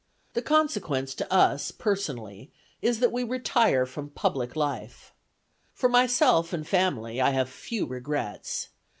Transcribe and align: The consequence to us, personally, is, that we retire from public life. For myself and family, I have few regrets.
The 0.33 0.41
consequence 0.41 1.13
to 1.13 1.31
us, 1.31 1.69
personally, 1.69 2.49
is, 2.81 3.01
that 3.01 3.11
we 3.11 3.23
retire 3.23 3.85
from 3.85 4.09
public 4.09 4.55
life. 4.55 5.13
For 5.75 5.89
myself 5.89 6.53
and 6.53 6.67
family, 6.67 7.21
I 7.21 7.29
have 7.29 7.47
few 7.51 7.85
regrets. 7.85 8.69